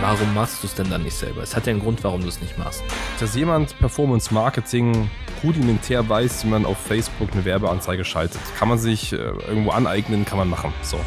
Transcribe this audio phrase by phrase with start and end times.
[0.00, 1.42] warum machst du es denn dann nicht selber?
[1.42, 2.82] Es hat ja einen Grund, warum du es nicht machst.
[3.18, 5.10] Dass jemand Performance Marketing
[5.44, 10.24] rudimentär weiß, wie man auf Facebook eine Werbeanzeige schaltet, kann man sich äh, irgendwo aneignen,
[10.24, 10.72] kann man machen.
[10.82, 10.98] So.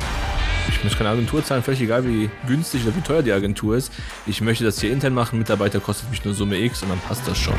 [0.69, 3.91] Ich möchte keine Agentur zahlen, völlig egal, wie günstig oder wie teuer die Agentur ist.
[4.25, 7.27] Ich möchte das hier intern machen, Mitarbeiter kostet mich nur Summe X und dann passt
[7.27, 7.55] das schon.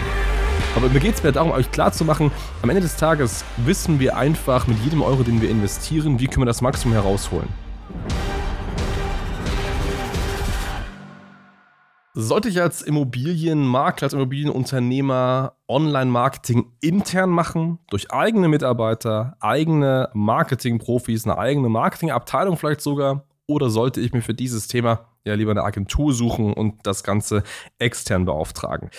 [0.75, 2.33] Aber mir geht es mir darum, euch klarzumachen,
[2.63, 6.43] am Ende des Tages wissen wir einfach mit jedem Euro, den wir investieren, wie können
[6.43, 7.49] wir das Maximum herausholen.
[12.17, 21.39] Sollte ich als Immobilienmakler, als Immobilienunternehmer Online-Marketing intern machen, durch eigene Mitarbeiter, eigene Marketingprofis, eine
[21.39, 26.13] eigene Marketingabteilung vielleicht sogar, oder sollte ich mir für dieses Thema ja lieber eine Agentur
[26.13, 27.45] suchen und das Ganze
[27.79, 28.91] extern beauftragen.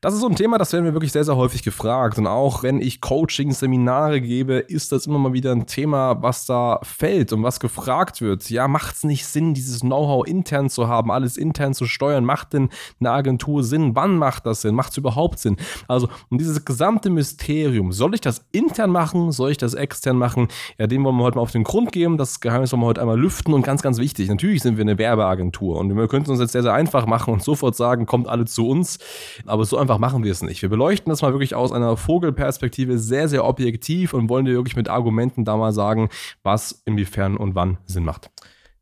[0.00, 2.18] Das ist so ein Thema, das werden wir wirklich sehr, sehr häufig gefragt.
[2.18, 6.46] Und auch wenn ich Coaching, Seminare gebe, ist das immer mal wieder ein Thema, was
[6.46, 8.48] da fällt und was gefragt wird.
[8.48, 12.24] Ja, macht es nicht Sinn, dieses Know-how intern zu haben, alles intern zu steuern?
[12.24, 12.68] Macht denn
[13.00, 13.96] eine Agentur Sinn?
[13.96, 14.76] Wann macht das Sinn?
[14.76, 15.56] Macht es überhaupt Sinn?
[15.88, 19.32] Also, um dieses gesamte Mysterium, soll ich das intern machen?
[19.32, 20.46] Soll ich das extern machen?
[20.78, 22.18] Ja, dem wollen wir heute mal auf den Grund geben.
[22.18, 24.28] Das Geheimnis wollen wir heute einmal lüften und ganz, ganz wichtig.
[24.28, 25.71] Natürlich sind wir eine Werbeagentur.
[25.74, 28.68] Und wir könnten uns jetzt sehr, sehr einfach machen und sofort sagen, kommt alle zu
[28.68, 28.98] uns.
[29.46, 30.62] Aber so einfach machen wir es nicht.
[30.62, 34.76] Wir beleuchten das mal wirklich aus einer Vogelperspektive sehr, sehr objektiv und wollen dir wirklich
[34.76, 36.08] mit Argumenten da mal sagen,
[36.42, 38.30] was inwiefern und wann Sinn macht.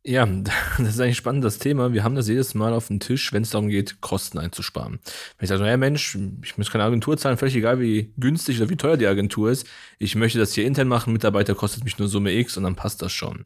[0.02, 0.27] Ja,
[0.78, 1.92] das ist eigentlich spannend, das Thema.
[1.92, 4.98] Wir haben das jedes Mal auf dem Tisch, wenn es darum geht, Kosten einzusparen.
[5.38, 8.70] Wenn ich sage, naja Mensch, ich muss keine Agentur zahlen, völlig egal, wie günstig oder
[8.70, 9.66] wie teuer die Agentur ist.
[9.98, 13.02] Ich möchte das hier intern machen, Mitarbeiter kostet mich nur Summe X und dann passt
[13.02, 13.44] das schon.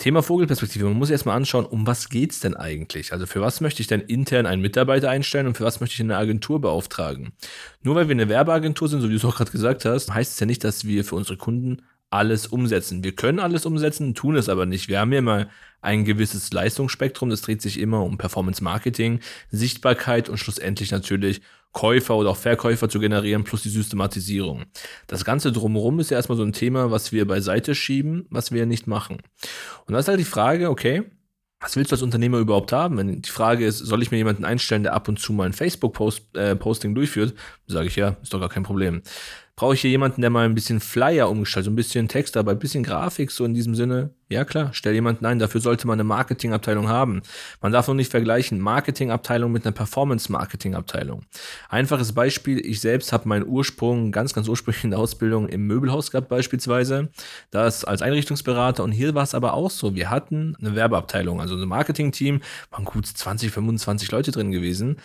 [0.00, 0.86] Thema Vogelperspektive.
[0.86, 3.12] Man muss erstmal anschauen, um was geht es denn eigentlich?
[3.12, 6.00] Also für was möchte ich denn intern einen Mitarbeiter einstellen und für was möchte ich
[6.00, 7.32] eine Agentur beauftragen?
[7.82, 10.32] Nur weil wir eine Werbeagentur sind, so wie du es auch gerade gesagt hast, heißt
[10.32, 13.04] es ja nicht, dass wir für unsere Kunden alles umsetzen.
[13.04, 14.88] Wir können alles umsetzen, tun es aber nicht.
[14.88, 15.46] Wir haben ja immer
[15.80, 17.30] ein gewisses Leistungsspektrum.
[17.30, 21.40] Das dreht sich immer um Performance Marketing, Sichtbarkeit und schlussendlich natürlich
[21.72, 24.64] Käufer oder auch Verkäufer zu generieren, plus die Systematisierung.
[25.06, 28.66] Das Ganze drumherum ist ja erstmal so ein Thema, was wir beiseite schieben, was wir
[28.66, 29.18] nicht machen.
[29.86, 31.04] Und da ist halt die Frage, okay,
[31.60, 32.96] was willst du als Unternehmer überhaupt haben?
[32.96, 35.52] Wenn die Frage ist, soll ich mir jemanden einstellen, der ab und zu mal ein
[35.52, 37.34] Facebook-Posting äh, durchführt,
[37.66, 39.02] sage ich ja, ist doch gar kein Problem
[39.60, 42.52] brauche ich hier jemanden, der mal ein bisschen Flyer umgestaltet, so ein bisschen Text, aber
[42.52, 44.08] ein bisschen Grafik, so in diesem Sinne.
[44.30, 47.20] Ja klar, stell jemanden ein, dafür sollte man eine Marketingabteilung haben.
[47.60, 51.26] Man darf noch nicht vergleichen, Marketingabteilung mit einer Performance-Marketing-Abteilung.
[51.68, 56.10] Einfaches Beispiel, ich selbst habe meinen Ursprung, ganz, ganz ursprünglich in der Ausbildung im Möbelhaus
[56.10, 57.10] gehabt beispielsweise,
[57.50, 61.54] das als Einrichtungsberater und hier war es aber auch so, wir hatten eine Werbeabteilung, also
[61.54, 64.96] ein Marketing-Team, waren gut 20, 25 Leute drin gewesen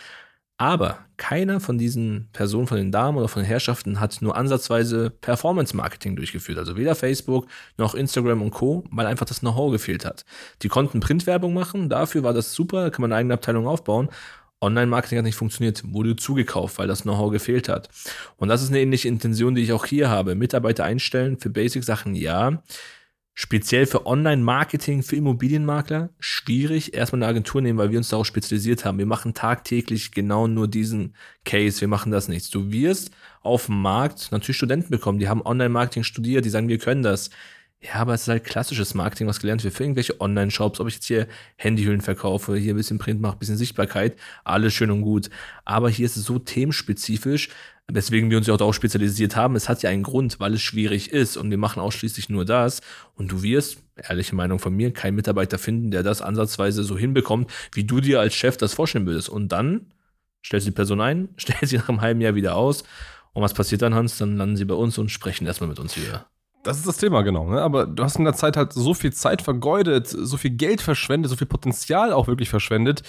[0.57, 5.09] aber keiner von diesen Personen, von den Damen oder von den Herrschaften hat nur ansatzweise
[5.09, 6.57] Performance-Marketing durchgeführt.
[6.57, 10.25] Also weder Facebook noch Instagram und Co., weil einfach das Know-how gefehlt hat.
[10.61, 14.09] Die konnten Printwerbung machen, dafür war das super, kann man eine eigene Abteilung aufbauen.
[14.61, 17.89] Online-Marketing hat nicht funktioniert, wurde zugekauft, weil das Know-how gefehlt hat.
[18.37, 20.35] Und das ist eine ähnliche Intention, die ich auch hier habe.
[20.35, 22.63] Mitarbeiter einstellen für Basic-Sachen, ja.
[23.37, 26.93] Speziell für Online-Marketing, für Immobilienmakler schwierig.
[26.93, 28.97] Erstmal eine Agentur nehmen, weil wir uns darauf spezialisiert haben.
[28.97, 31.81] Wir machen tagtäglich genau nur diesen Case.
[31.81, 32.55] Wir machen das nicht.
[32.55, 36.77] Du wirst auf dem Markt natürlich Studenten bekommen, die haben Online-Marketing studiert, die sagen, wir
[36.77, 37.29] können das.
[37.81, 40.79] Ja, aber es ist halt klassisches Marketing, was gelernt wird für irgendwelche Online-Shops.
[40.79, 41.27] Ob ich jetzt hier
[41.57, 45.29] Handyhüllen verkaufe, hier ein bisschen Print mache, ein bisschen Sichtbarkeit, alles schön und gut.
[45.65, 47.49] Aber hier ist es so themenspezifisch,
[47.87, 49.55] weswegen wir uns ja auch darauf spezialisiert haben.
[49.55, 52.81] Es hat ja einen Grund, weil es schwierig ist und wir machen ausschließlich nur das.
[53.13, 57.51] Und du wirst, ehrliche Meinung von mir, keinen Mitarbeiter finden, der das ansatzweise so hinbekommt,
[57.73, 59.29] wie du dir als Chef das vorstellen würdest.
[59.29, 59.93] Und dann
[60.43, 62.83] stellst du die Person ein, stellst sie nach einem halben Jahr wieder aus.
[63.33, 64.17] Und was passiert dann, Hans?
[64.17, 66.25] Dann landen sie bei uns und sprechen erstmal mit uns wieder.
[66.65, 67.47] Das ist das Thema, genau.
[67.47, 67.61] Ne?
[67.61, 71.29] Aber du hast in der Zeit halt so viel Zeit vergeudet, so viel Geld verschwendet,
[71.29, 73.03] so viel Potenzial auch wirklich verschwendet.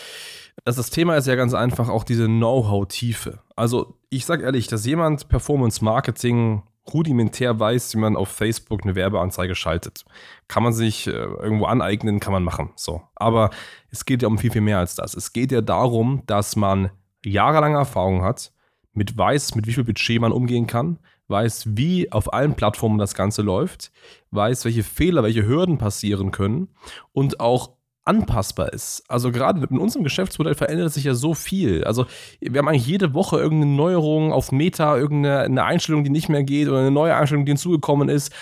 [0.64, 3.40] Dass das Thema ist ja ganz einfach auch diese Know-how-Tiefe.
[3.56, 6.62] Also, ich sag ehrlich, dass jemand Performance Marketing
[6.92, 10.04] rudimentär weiß, wie man auf Facebook eine Werbeanzeige schaltet.
[10.48, 12.70] Kann man sich äh, irgendwo aneignen, kann man machen.
[12.76, 13.02] So.
[13.14, 13.50] Aber
[13.90, 15.14] es geht ja um viel, viel mehr als das.
[15.14, 16.90] Es geht ja darum, dass man
[17.24, 18.52] jahrelange Erfahrung hat,
[18.92, 23.14] mit weiß, mit wie viel Budget man umgehen kann, weiß, wie auf allen Plattformen das
[23.14, 23.90] Ganze läuft,
[24.30, 26.68] weiß, welche Fehler, welche Hürden passieren können
[27.12, 27.76] und auch
[28.06, 29.02] anpassbar ist.
[29.08, 31.82] Also gerade in unserem Geschäftsmodell verändert sich ja so viel.
[31.84, 32.06] Also
[32.40, 36.68] wir haben eigentlich jede Woche irgendeine Neuerung auf Meta, irgendeine Einstellung, die nicht mehr geht
[36.68, 38.32] oder eine neue Einstellung, die hinzugekommen ist.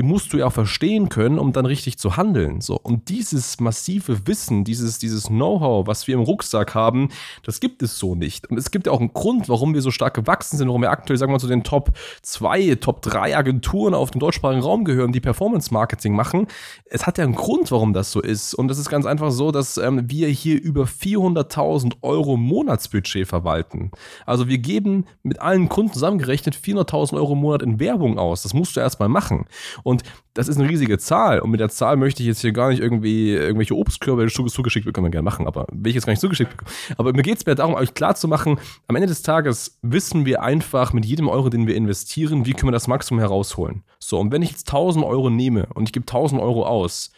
[0.00, 2.62] Die musst du ja auch verstehen können, um dann richtig zu handeln.
[2.62, 2.80] So.
[2.82, 7.10] Und dieses massive Wissen, dieses, dieses Know-how, was wir im Rucksack haben,
[7.44, 8.50] das gibt es so nicht.
[8.50, 10.90] Und es gibt ja auch einen Grund, warum wir so stark gewachsen sind, warum wir
[10.90, 11.90] aktuell, sagen wir mal, zu den Top
[12.22, 16.46] 2, Top 3 Agenturen auf dem deutschsprachigen Raum gehören, die Performance-Marketing machen.
[16.86, 18.54] Es hat ja einen Grund, warum das so ist.
[18.54, 23.90] Und das ist ganz einfach so, dass ähm, wir hier über 400.000 Euro Monatsbudget verwalten.
[24.24, 28.44] Also wir geben mit allen Kunden zusammengerechnet 400.000 Euro im Monat in Werbung aus.
[28.44, 29.44] Das musst du erstmal machen.
[29.89, 29.89] Und
[30.34, 31.40] das ist eine riesige Zahl.
[31.40, 35.06] Und mit der Zahl möchte ich jetzt hier gar nicht irgendwie irgendwelche Obstkörbe zugeschickt bekommen,
[35.06, 36.70] wir gerne machen, aber will ich jetzt gar nicht zugeschickt bekommen.
[36.96, 38.58] Aber mir geht es mehr darum, euch klar zu machen,
[38.88, 42.68] am Ende des Tages wissen wir einfach mit jedem Euro, den wir investieren, wie können
[42.68, 43.82] wir das Maximum herausholen.
[43.98, 47.10] So, und wenn ich jetzt 1000 Euro nehme und ich gebe 1000 Euro aus,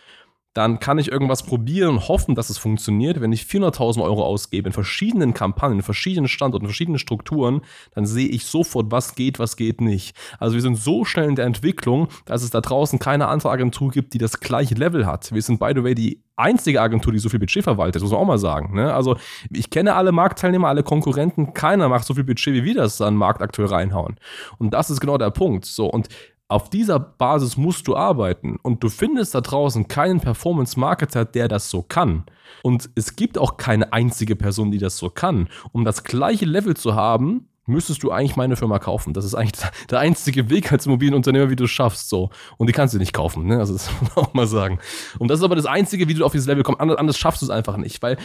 [0.54, 3.20] dann kann ich irgendwas probieren und hoffen, dass es funktioniert.
[3.20, 7.62] Wenn ich 400.000 Euro ausgebe in verschiedenen Kampagnen, in verschiedenen Standorten, in verschiedenen Strukturen,
[7.94, 10.14] dann sehe ich sofort, was geht, was geht nicht.
[10.38, 13.90] Also wir sind so schnell in der Entwicklung, dass es da draußen keine andere Agentur
[13.90, 15.32] gibt, die das gleiche Level hat.
[15.32, 18.20] Wir sind, by the way, die einzige Agentur, die so viel Budget verwaltet, muss man
[18.20, 18.74] auch mal sagen.
[18.74, 18.92] Ne?
[18.92, 19.16] Also
[19.50, 23.14] ich kenne alle Marktteilnehmer, alle Konkurrenten, keiner macht so viel Budget, wie wir das an
[23.14, 24.16] den Markt aktuell reinhauen.
[24.58, 25.64] Und das ist genau der Punkt.
[25.64, 26.08] So, und
[26.52, 31.70] auf dieser Basis musst du arbeiten und du findest da draußen keinen Performance-Marketer, der das
[31.70, 32.24] so kann.
[32.62, 35.48] Und es gibt auch keine einzige Person, die das so kann.
[35.72, 39.14] Um das gleiche Level zu haben, müsstest du eigentlich meine Firma kaufen.
[39.14, 42.08] Das ist eigentlich der einzige Weg als Immobilienunternehmer, wie du es schaffst.
[42.08, 42.30] So.
[42.58, 43.46] Und die kannst du nicht kaufen.
[43.46, 43.58] Ne?
[43.58, 44.78] Also das muss man auch mal sagen.
[45.18, 46.80] Und das ist aber das Einzige, wie du auf dieses Level kommst.
[46.80, 48.16] Anders schaffst du es einfach nicht, weil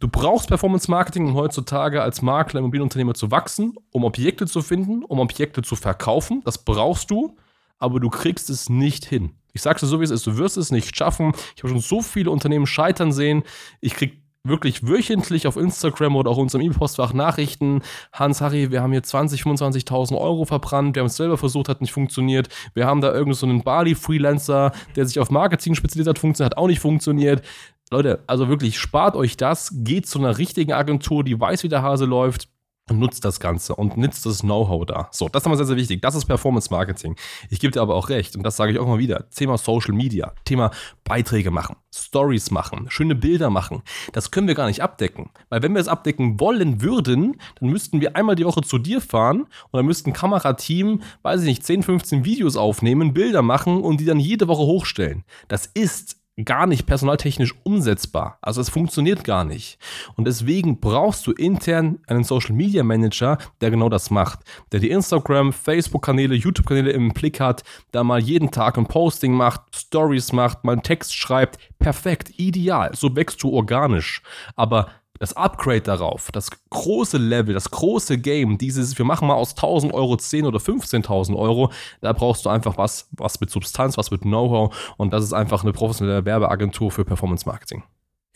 [0.00, 5.02] Du brauchst Performance Marketing, um heutzutage als Makler, Immobilienunternehmer zu wachsen, um Objekte zu finden,
[5.02, 6.40] um Objekte zu verkaufen.
[6.44, 7.36] Das brauchst du
[7.78, 9.32] aber du kriegst es nicht hin.
[9.52, 11.32] Ich sag's dir so, wie es ist, du wirst es nicht schaffen.
[11.56, 13.42] Ich habe schon so viele Unternehmen scheitern sehen.
[13.80, 17.82] Ich krieg wirklich wöchentlich auf Instagram oder auch unserem E-Postfach Nachrichten.
[18.12, 20.94] Hans, Harry, wir haben hier 20, 25.000 Euro verbrannt.
[20.94, 22.48] Wir haben es selber versucht, hat nicht funktioniert.
[22.74, 26.58] Wir haben da irgendeinen so einen Bali-Freelancer, der sich auf Marketing spezialisiert hat, funktioniert, hat
[26.58, 27.44] auch nicht funktioniert.
[27.90, 31.82] Leute, also wirklich, spart euch das, geht zu einer richtigen Agentur, die weiß, wie der
[31.82, 32.48] Hase läuft
[32.90, 35.08] nutzt das Ganze und nutzt das Know-how da.
[35.10, 36.02] So, das ist aber sehr, sehr wichtig.
[36.02, 37.16] Das ist Performance Marketing.
[37.50, 39.28] Ich gebe dir aber auch recht und das sage ich auch mal wieder.
[39.30, 40.70] Thema Social Media, Thema
[41.04, 43.82] Beiträge machen, Stories machen, schöne Bilder machen.
[44.12, 45.30] Das können wir gar nicht abdecken.
[45.48, 49.00] Weil wenn wir es abdecken wollen würden, dann müssten wir einmal die Woche zu dir
[49.00, 54.00] fahren und dann müssten Kamerateam, weiß ich nicht, 10, 15 Videos aufnehmen, Bilder machen und
[54.00, 55.24] die dann jede Woche hochstellen.
[55.48, 58.38] Das ist gar nicht personaltechnisch umsetzbar.
[58.42, 59.78] Also es funktioniert gar nicht.
[60.16, 64.40] Und deswegen brauchst du intern einen Social Media Manager, der genau das macht.
[64.72, 69.62] Der die Instagram, Facebook-Kanäle, YouTube-Kanäle im Blick hat, da mal jeden Tag ein Posting macht,
[69.74, 71.58] Stories macht, mal einen Text schreibt.
[71.78, 72.94] Perfekt, ideal.
[72.94, 74.22] So wächst du organisch.
[74.54, 74.88] Aber
[75.18, 79.92] das Upgrade darauf, das große Level, das große Game, dieses, wir machen mal aus 1000
[79.92, 81.70] Euro 10 oder 15.000 Euro,
[82.00, 85.62] da brauchst du einfach was, was mit Substanz, was mit Know-how und das ist einfach
[85.62, 87.82] eine professionelle Werbeagentur für Performance Marketing.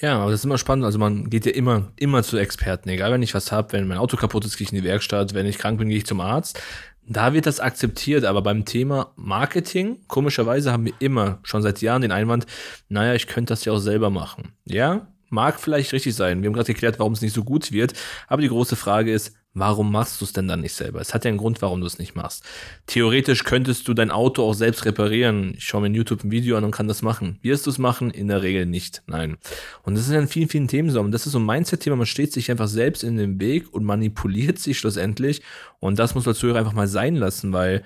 [0.00, 0.84] Ja, aber das ist immer spannend.
[0.84, 2.88] Also man geht ja immer, immer zu Experten.
[2.88, 5.32] Egal, wenn ich was habe, wenn mein Auto kaputt ist, gehe ich in die Werkstatt.
[5.32, 6.60] Wenn ich krank bin, gehe ich zum Arzt.
[7.06, 12.02] Da wird das akzeptiert, aber beim Thema Marketing, komischerweise haben wir immer schon seit Jahren
[12.02, 12.46] den Einwand,
[12.88, 14.52] naja, ich könnte das ja auch selber machen.
[14.64, 16.42] Ja, Mag vielleicht richtig sein.
[16.42, 17.94] Wir haben gerade geklärt, warum es nicht so gut wird.
[18.28, 21.00] Aber die große Frage ist, warum machst du es denn dann nicht selber?
[21.00, 22.44] Es hat ja einen Grund, warum du es nicht machst.
[22.86, 25.54] Theoretisch könntest du dein Auto auch selbst reparieren.
[25.56, 27.38] Ich schaue mir in YouTube ein Video an und kann das machen.
[27.40, 28.10] Wirst du es machen?
[28.10, 29.02] In der Regel nicht.
[29.06, 29.38] Nein.
[29.84, 31.00] Und das ist in vielen, vielen Themen so.
[31.00, 31.96] Und das ist so ein Mindset-Thema.
[31.96, 35.40] Man steht sich einfach selbst in den Weg und manipuliert sich schlussendlich.
[35.80, 37.84] Und das muss man als einfach mal sein lassen, weil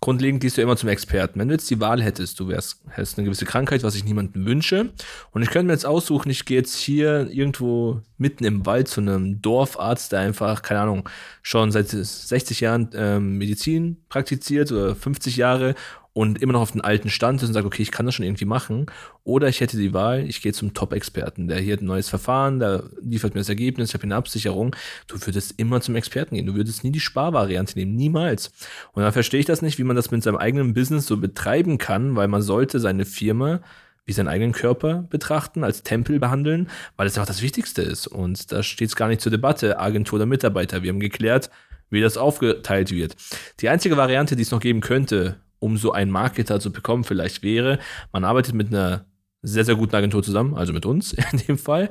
[0.00, 1.40] Grundlegend gehst du immer zum Experten.
[1.40, 4.46] Wenn du jetzt die Wahl hättest, du wärst, hättest eine gewisse Krankheit, was ich niemandem
[4.46, 4.90] wünsche,
[5.32, 9.00] und ich könnte mir jetzt aussuchen, ich gehe jetzt hier irgendwo mitten im Wald zu
[9.00, 11.08] einem Dorfarzt, der einfach, keine Ahnung,
[11.42, 15.74] schon seit 60 Jahren ähm, Medizin praktiziert oder 50 Jahre
[16.18, 18.26] und immer noch auf den alten Stand ist und sagt, okay, ich kann das schon
[18.26, 18.86] irgendwie machen.
[19.22, 22.58] Oder ich hätte die Wahl, ich gehe zum Top-Experten, der hier hat ein neues Verfahren,
[22.58, 24.74] der liefert mir das Ergebnis, ich habe eine Absicherung.
[25.06, 26.46] Du würdest immer zum Experten gehen.
[26.46, 28.50] Du würdest nie die Sparvariante nehmen, niemals.
[28.94, 31.78] Und da verstehe ich das nicht, wie man das mit seinem eigenen Business so betreiben
[31.78, 33.60] kann, weil man sollte seine Firma
[34.04, 38.08] wie seinen eigenen Körper betrachten, als Tempel behandeln, weil es einfach das Wichtigste ist.
[38.08, 40.82] Und da steht es gar nicht zur Debatte, Agentur oder Mitarbeiter.
[40.82, 41.48] Wir haben geklärt,
[41.90, 43.14] wie das aufgeteilt wird.
[43.60, 47.42] Die einzige Variante, die es noch geben könnte, um so einen Marketer zu bekommen, vielleicht
[47.42, 47.78] wäre,
[48.12, 49.06] man arbeitet mit einer
[49.42, 51.90] sehr, sehr guten Agentur zusammen, also mit uns in dem Fall,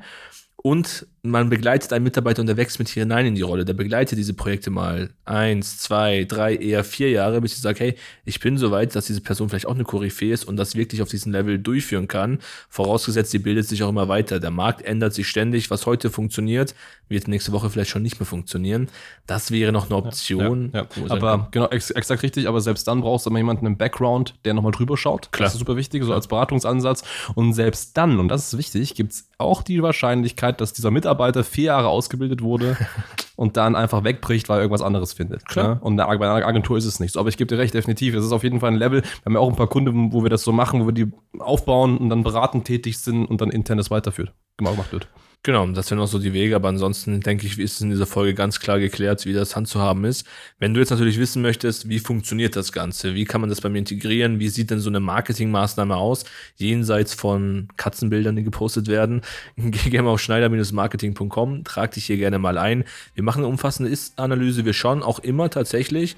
[0.55, 3.65] und man begleitet einen Mitarbeiter und der wächst mit hier hinein in die Rolle.
[3.65, 7.95] Der begleitet diese Projekte mal eins, zwei, drei, eher vier Jahre, bis ich sage, hey,
[8.25, 11.01] ich bin so weit, dass diese Person vielleicht auch eine Koryphäe ist und das wirklich
[11.01, 12.39] auf diesem Level durchführen kann.
[12.69, 14.39] Vorausgesetzt, sie bildet sich auch immer weiter.
[14.39, 15.69] Der Markt ändert sich ständig.
[15.69, 16.73] Was heute funktioniert,
[17.09, 18.87] wird nächste Woche vielleicht schon nicht mehr funktionieren.
[19.25, 20.71] Das wäre noch eine Option.
[20.73, 21.11] Ja, ja, ja.
[21.11, 22.47] Aber genau, ex exakt richtig.
[22.47, 25.31] Aber selbst dann brauchst du immer jemanden im Background, der nochmal drüber schaut.
[25.31, 25.47] Klar.
[25.47, 27.03] Das ist super wichtig, so als Beratungsansatz.
[27.35, 31.16] Und selbst dann, und das ist wichtig, gibt es auch die Wahrscheinlichkeit, dass dieser Mitarbeiter
[31.43, 32.77] vier Jahre ausgebildet wurde
[33.35, 35.45] und dann einfach wegbricht, weil er irgendwas anderes findet.
[35.45, 35.75] Klar.
[35.75, 35.79] Ne?
[35.81, 37.19] Und bei einer Agentur ist es nicht so.
[37.19, 38.15] Aber ich gebe dir recht, definitiv.
[38.15, 39.01] Es ist auf jeden Fall ein Level.
[39.01, 41.11] Wir haben ja auch ein paar Kunden, wo wir das so machen, wo wir die
[41.39, 45.07] aufbauen und dann beratend tätig sind und dann intern das weiterführt, gemacht wird.
[45.43, 48.05] Genau, das sind auch so die Wege, aber ansonsten denke ich, ist es in dieser
[48.05, 50.27] Folge ganz klar geklärt, wie das handzuhaben ist.
[50.59, 53.69] Wenn du jetzt natürlich wissen möchtest, wie funktioniert das Ganze, wie kann man das bei
[53.69, 56.25] mir integrieren, wie sieht denn so eine Marketingmaßnahme aus,
[56.57, 59.21] jenseits von Katzenbildern, die gepostet werden,
[59.55, 62.83] geh gerne mal auf schneider-marketing.com, trag dich hier gerne mal ein.
[63.15, 66.17] Wir machen eine umfassende Ist-Analyse, wir schauen auch immer tatsächlich,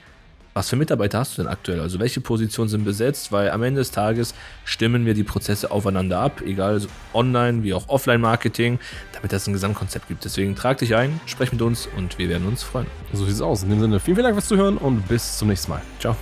[0.59, 1.79] was für Mitarbeiter hast du denn aktuell?
[1.79, 3.31] Also welche Positionen sind besetzt?
[3.31, 4.35] Weil am Ende des Tages
[4.65, 6.81] stimmen wir die Prozesse aufeinander ab, egal
[7.13, 8.77] online wie auch Offline-Marketing,
[9.13, 10.25] damit es ein Gesamtkonzept gibt.
[10.25, 12.87] Deswegen trag dich ein, sprech mit uns und wir werden uns freuen.
[13.13, 13.63] So sieht es aus.
[13.63, 15.81] In dem Sinne, vielen, vielen Dank fürs Zuhören und bis zum nächsten Mal.
[15.97, 16.17] Ciao.